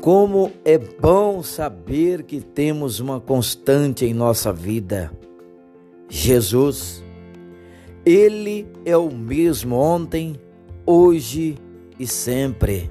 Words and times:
Como 0.00 0.52
é 0.64 0.78
bom 0.78 1.42
saber 1.42 2.22
que 2.22 2.40
temos 2.40 3.00
uma 3.00 3.20
constante 3.20 4.06
em 4.06 4.14
nossa 4.14 4.52
vida. 4.52 5.10
Jesus, 6.08 7.02
Ele 8.06 8.68
é 8.84 8.96
o 8.96 9.12
mesmo 9.12 9.74
ontem, 9.74 10.36
hoje 10.86 11.58
e 11.98 12.06
sempre. 12.06 12.88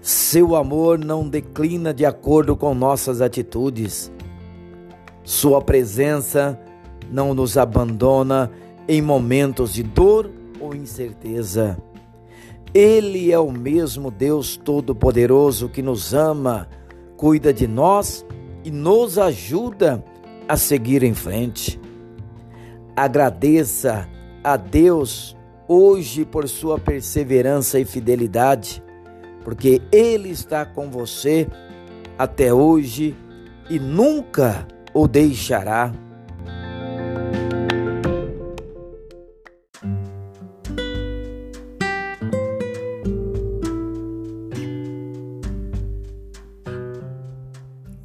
Seu 0.00 0.56
amor 0.56 0.98
não 0.98 1.28
declina 1.28 1.92
de 1.92 2.06
acordo 2.06 2.56
com 2.56 2.74
nossas 2.74 3.20
atitudes. 3.20 4.10
Sua 5.22 5.60
presença 5.60 6.58
não 7.12 7.34
nos 7.34 7.58
abandona 7.58 8.50
em 8.88 9.02
momentos 9.02 9.74
de 9.74 9.82
dor 9.82 10.30
ou 10.58 10.74
incerteza. 10.74 11.76
Ele 12.74 13.32
é 13.32 13.38
o 13.38 13.50
mesmo 13.50 14.10
Deus 14.10 14.56
Todo-Poderoso 14.56 15.68
que 15.68 15.82
nos 15.82 16.12
ama, 16.12 16.68
cuida 17.16 17.52
de 17.52 17.66
nós 17.66 18.24
e 18.64 18.70
nos 18.70 19.18
ajuda 19.18 20.04
a 20.46 20.56
seguir 20.56 21.02
em 21.02 21.14
frente. 21.14 21.80
Agradeça 22.94 24.08
a 24.42 24.56
Deus 24.56 25.36
hoje 25.66 26.24
por 26.24 26.48
sua 26.48 26.78
perseverança 26.78 27.78
e 27.78 27.84
fidelidade, 27.84 28.82
porque 29.44 29.80
Ele 29.92 30.30
está 30.30 30.64
com 30.64 30.90
você 30.90 31.46
até 32.18 32.52
hoje 32.52 33.14
e 33.70 33.78
nunca 33.78 34.66
o 34.92 35.06
deixará. 35.06 35.92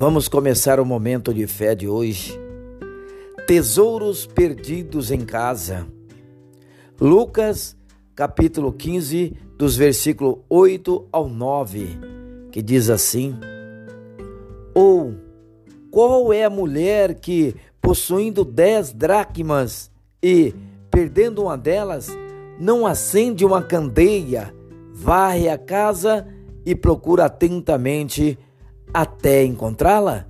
Vamos 0.05 0.27
começar 0.27 0.81
o 0.81 0.85
momento 0.85 1.33
de 1.33 1.47
fé 1.47 1.73
de 1.73 1.87
hoje. 1.87 2.37
Tesouros 3.47 4.25
perdidos 4.25 5.11
em 5.11 5.21
casa. 5.21 5.87
Lucas, 6.99 7.77
capítulo 8.13 8.73
15, 8.73 9.33
dos 9.57 9.77
versículos 9.77 10.39
8 10.49 11.07
ao 11.09 11.29
9, 11.29 11.97
que 12.51 12.61
diz 12.61 12.89
assim: 12.89 13.33
Ou 14.75 15.15
qual 15.89 16.33
é 16.33 16.43
a 16.43 16.49
mulher 16.49 17.15
que, 17.15 17.55
possuindo 17.81 18.43
dez 18.43 18.91
dracmas 18.91 19.89
e 20.21 20.53
perdendo 20.91 21.43
uma 21.43 21.57
delas, 21.57 22.09
não 22.59 22.85
acende 22.85 23.45
uma 23.45 23.63
candeia, 23.63 24.53
varre 24.91 25.47
a 25.47 25.57
casa 25.57 26.27
e 26.65 26.75
procura 26.75 27.23
atentamente 27.23 28.37
até 28.93 29.43
encontrá-la. 29.43 30.27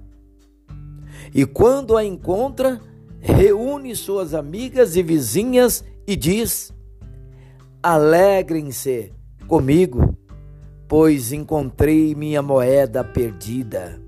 E 1.34 1.46
quando 1.46 1.98
a 1.98 2.06
encontra, 2.06 2.80
reúne 3.20 3.96
suas 3.96 4.34
amigas 4.34 4.96
e 4.96 5.04
vizinhas 5.04 5.84
e 6.08 6.16
diz: 6.16 6.74
Alegrem-se 7.82 9.12
comigo, 9.48 10.18
pois 10.88 11.32
encontrei 11.32 12.16
minha 12.16 12.42
moeda 12.42 13.04
perdida. 13.04 14.02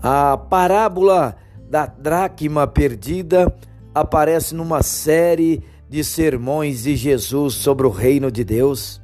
A 0.00 0.36
parábola 0.36 1.36
da 1.68 1.84
dracma 1.84 2.66
perdida 2.66 3.52
aparece 3.92 4.54
numa 4.54 4.82
série 4.82 5.62
de 5.88 6.04
sermões 6.04 6.82
de 6.82 6.96
Jesus 6.96 7.54
sobre 7.54 7.86
o 7.86 7.90
reino 7.90 8.30
de 8.30 8.44
Deus. 8.44 9.00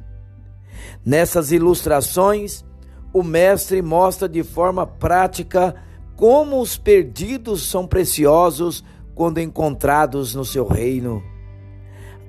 Nessas 1.04 1.52
ilustrações, 1.52 2.64
o 3.12 3.22
Mestre 3.22 3.80
mostra 3.80 4.28
de 4.28 4.42
forma 4.42 4.86
prática 4.86 5.74
como 6.16 6.60
os 6.60 6.76
perdidos 6.76 7.68
são 7.68 7.86
preciosos 7.86 8.84
quando 9.14 9.38
encontrados 9.38 10.34
no 10.34 10.44
seu 10.44 10.66
reino. 10.66 11.22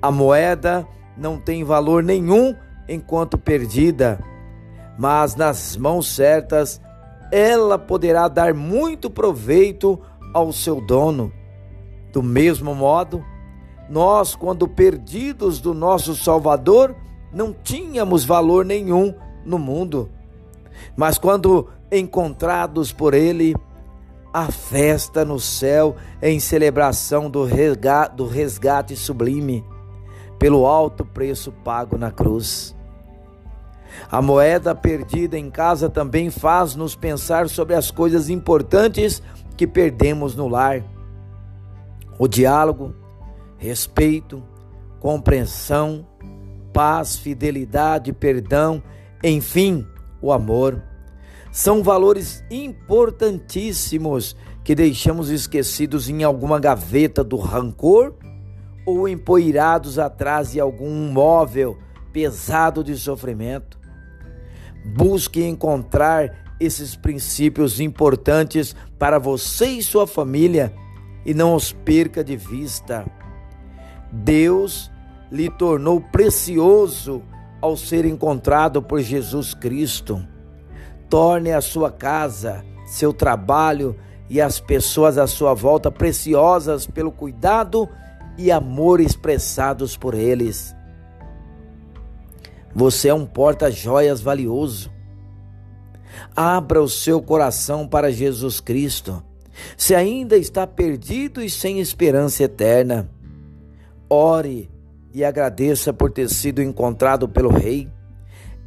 A 0.00 0.10
moeda 0.10 0.86
não 1.16 1.38
tem 1.38 1.64
valor 1.64 2.02
nenhum 2.02 2.54
enquanto 2.88 3.38
perdida, 3.38 4.22
mas 4.98 5.34
nas 5.34 5.76
mãos 5.76 6.14
certas 6.14 6.80
ela 7.32 7.78
poderá 7.78 8.28
dar 8.28 8.54
muito 8.54 9.10
proveito 9.10 10.00
ao 10.32 10.52
seu 10.52 10.80
dono. 10.80 11.32
Do 12.12 12.22
mesmo 12.22 12.74
modo, 12.74 13.24
nós, 13.88 14.34
quando 14.34 14.66
perdidos 14.66 15.60
do 15.60 15.72
nosso 15.72 16.14
Salvador, 16.14 16.94
não 17.32 17.52
tínhamos 17.52 18.24
valor 18.24 18.64
nenhum 18.64 19.14
no 19.44 19.58
mundo. 19.58 20.10
Mas 20.96 21.18
quando 21.18 21.68
encontrados 21.90 22.92
por 22.92 23.14
Ele, 23.14 23.54
a 24.32 24.50
festa 24.50 25.24
no 25.24 25.40
céu 25.40 25.96
em 26.20 26.38
celebração 26.38 27.30
do 27.30 27.44
resgate, 27.44 28.16
do 28.16 28.26
resgate 28.26 28.96
sublime, 28.96 29.64
pelo 30.38 30.66
alto 30.66 31.04
preço 31.04 31.50
pago 31.50 31.96
na 31.96 32.10
cruz. 32.10 32.76
A 34.10 34.20
moeda 34.20 34.74
perdida 34.74 35.38
em 35.38 35.50
casa 35.50 35.88
também 35.88 36.28
faz-nos 36.30 36.94
pensar 36.94 37.48
sobre 37.48 37.74
as 37.74 37.90
coisas 37.90 38.28
importantes 38.28 39.22
que 39.56 39.66
perdemos 39.66 40.34
no 40.34 40.48
lar. 40.48 40.82
O 42.18 42.28
diálogo, 42.28 42.94
respeito, 43.58 44.42
compreensão, 45.00 46.06
paz, 46.72 47.16
fidelidade, 47.16 48.12
perdão, 48.12 48.82
enfim, 49.22 49.86
o 50.20 50.32
amor. 50.32 50.82
São 51.50 51.82
valores 51.82 52.44
importantíssimos 52.50 54.36
que 54.62 54.74
deixamos 54.74 55.30
esquecidos 55.30 56.08
em 56.08 56.22
alguma 56.22 56.58
gaveta 56.58 57.24
do 57.24 57.36
rancor 57.36 58.14
ou 58.84 59.08
empoeirados 59.08 59.98
atrás 59.98 60.52
de 60.52 60.60
algum 60.60 61.10
móvel 61.10 61.78
pesado 62.12 62.84
de 62.84 62.96
sofrimento. 62.96 63.78
Busque 64.84 65.42
encontrar 65.42 66.54
esses 66.60 66.94
princípios 66.94 67.80
importantes 67.80 68.74
para 68.98 69.18
você 69.18 69.66
e 69.66 69.82
sua 69.82 70.06
família 70.06 70.74
e 71.24 71.34
não 71.34 71.54
os 71.54 71.72
perca 71.72 72.22
de 72.22 72.36
vista. 72.36 73.04
Deus 74.12 74.90
lhe 75.30 75.50
tornou 75.50 76.00
precioso 76.00 77.22
ao 77.60 77.76
ser 77.76 78.04
encontrado 78.04 78.82
por 78.82 79.00
Jesus 79.00 79.54
Cristo. 79.54 80.24
Torne 81.08 81.52
a 81.52 81.60
sua 81.60 81.90
casa, 81.90 82.64
seu 82.86 83.12
trabalho 83.12 83.96
e 84.28 84.40
as 84.40 84.60
pessoas 84.60 85.18
à 85.18 85.26
sua 85.26 85.54
volta 85.54 85.90
preciosas 85.90 86.86
pelo 86.86 87.12
cuidado 87.12 87.88
e 88.36 88.50
amor 88.50 89.00
expressados 89.00 89.96
por 89.96 90.14
eles. 90.14 90.74
Você 92.74 93.08
é 93.08 93.14
um 93.14 93.24
porta-joias 93.24 94.20
valioso. 94.20 94.90
Abra 96.34 96.82
o 96.82 96.88
seu 96.88 97.22
coração 97.22 97.88
para 97.88 98.12
Jesus 98.12 98.60
Cristo. 98.60 99.22
Se 99.76 99.94
ainda 99.94 100.36
está 100.36 100.66
perdido 100.66 101.42
e 101.42 101.48
sem 101.48 101.80
esperança 101.80 102.42
eterna, 102.42 103.08
ore 104.08 104.70
e 105.12 105.24
agradeça 105.24 105.92
por 105.92 106.10
ter 106.10 106.28
sido 106.28 106.62
encontrado 106.62 107.28
pelo 107.28 107.48
Rei. 107.48 107.88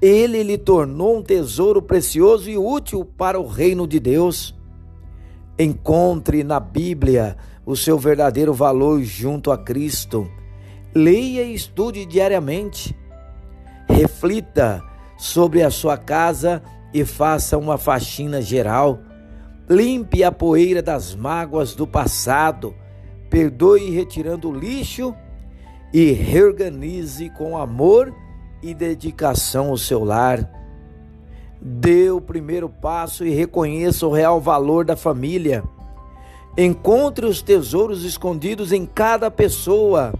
Ele 0.01 0.41
lhe 0.43 0.57
tornou 0.57 1.17
um 1.17 1.21
tesouro 1.21 1.81
precioso 1.81 2.49
e 2.49 2.57
útil 2.57 3.05
para 3.05 3.39
o 3.39 3.45
reino 3.45 3.85
de 3.85 3.99
Deus. 3.99 4.55
Encontre 5.57 6.43
na 6.43 6.59
Bíblia 6.59 7.37
o 7.65 7.75
seu 7.75 7.99
verdadeiro 7.99 8.53
valor 8.53 9.01
junto 9.03 9.51
a 9.51 9.57
Cristo. 9.57 10.29
Leia 10.95 11.43
e 11.43 11.53
estude 11.53 12.05
diariamente. 12.05 12.97
Reflita 13.87 14.83
sobre 15.17 15.61
a 15.61 15.69
sua 15.69 15.97
casa 15.97 16.63
e 16.93 17.05
faça 17.05 17.57
uma 17.57 17.77
faxina 17.77 18.41
geral. 18.41 18.99
Limpe 19.69 20.23
a 20.23 20.31
poeira 20.31 20.81
das 20.81 21.13
mágoas 21.13 21.75
do 21.75 21.85
passado. 21.85 22.73
Perdoe 23.29 23.91
retirando 23.91 24.49
o 24.49 24.53
lixo 24.53 25.13
e 25.93 26.11
reorganize 26.11 27.29
com 27.31 27.57
amor 27.57 28.13
e 28.61 28.73
dedicação 28.73 29.71
o 29.71 29.77
seu 29.77 30.03
lar. 30.03 30.49
Dê 31.61 32.09
o 32.09 32.21
primeiro 32.21 32.69
passo 32.69 33.25
e 33.25 33.31
reconheça 33.31 34.07
o 34.07 34.11
real 34.11 34.39
valor 34.39 34.85
da 34.85 34.95
família. 34.95 35.63
Encontre 36.57 37.25
os 37.25 37.41
tesouros 37.41 38.03
escondidos 38.03 38.71
em 38.71 38.85
cada 38.85 39.29
pessoa. 39.29 40.13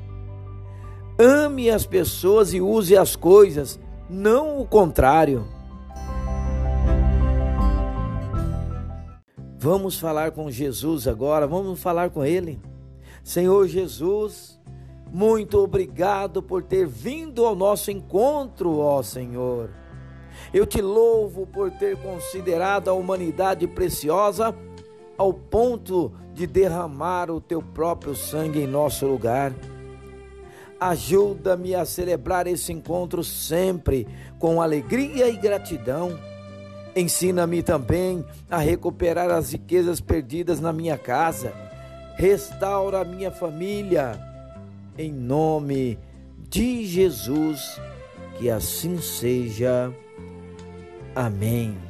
Ame 1.18 1.69
as 1.69 1.86
pessoas 1.86 2.54
e 2.54 2.62
use 2.62 2.95
as 2.95 3.15
coisas, 3.15 3.80
não 4.10 4.60
o 4.60 4.65
contrário. 4.65 5.45
Vamos 9.57 10.00
falar 10.00 10.31
com 10.31 10.50
Jesus 10.50 11.06
agora, 11.07 11.45
vamos 11.45 11.81
falar 11.81 12.10
com 12.10 12.24
Ele. 12.24 12.62
Senhor 13.22 13.68
Jesus, 13.68 14.58
Muito 15.11 15.57
obrigado 15.57 16.41
por 16.41 16.63
ter 16.63 16.85
vindo 16.85 17.45
ao 17.45 17.56
nosso 17.56 17.89
encontro, 17.89 18.77
ó 18.77 19.01
Senhor. 19.01 19.71
Eu 20.53 20.65
te 20.65 20.81
louvo 20.81 21.47
por 21.47 21.71
ter 21.71 21.97
considerado 21.97 22.89
a 22.89 22.94
humanidade 22.94 23.67
preciosa 23.67 24.56
ao 25.17 25.33
ponto 25.33 26.13
de 26.33 26.47
derramar 26.47 27.29
o 27.29 27.41
teu 27.41 27.61
próprio 27.61 28.15
sangue 28.15 28.61
em 28.61 28.67
nosso 28.67 29.06
lugar. 29.06 29.53
Ajuda-me 30.79 31.75
a 31.75 31.83
celebrar 31.83 32.47
esse 32.47 32.71
encontro 32.71 33.23
sempre 33.23 34.07
com 34.38 34.62
alegria 34.62 35.27
e 35.27 35.35
gratidão. 35.35 36.17
Ensina-me 36.95 37.62
também 37.62 38.23
a 38.50 38.59
recuperar 38.59 39.29
as 39.29 39.51
riquezas 39.51 40.00
perdidas 40.00 40.62
na 40.62 40.71
minha 40.71 40.97
casa. 40.97 41.51
Restaura 42.15 43.01
a 43.01 43.05
minha 43.05 43.29
família. 43.29 44.28
Em 45.01 45.13
nome 45.13 45.98
de 46.50 46.86
Jesus, 46.86 47.80
que 48.38 48.50
assim 48.50 49.00
seja. 49.00 49.94
Amém. 51.16 51.88